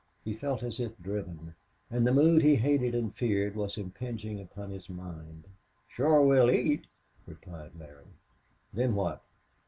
He 0.23 0.33
felt 0.33 0.63
as 0.63 0.79
if 0.79 0.97
driven. 0.99 1.53
And 1.91 2.07
the 2.07 2.11
mood 2.11 2.41
he 2.41 2.55
hated 2.55 2.95
and 2.95 3.13
feared 3.13 3.55
was 3.55 3.77
impinging 3.77 4.39
upon 4.41 4.71
his 4.71 4.89
mind. 4.89 5.43
"Shore 5.87 6.25
we'll 6.25 6.49
eat," 6.49 6.85
replied 7.27 7.73
Larry. 7.79 8.07
"Then 8.73 8.95
what?" 8.95 9.21